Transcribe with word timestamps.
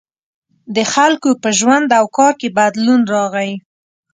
•د 0.75 0.77
خلکو 0.93 1.29
په 1.43 1.49
ژوند 1.59 1.87
او 1.99 2.05
کار 2.17 2.33
کې 2.39 2.55
بدلون 2.59 3.01
راغی. 3.13 3.51